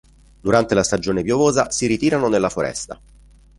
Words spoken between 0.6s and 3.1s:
la stagione piovosa, si ritirano nella foresta.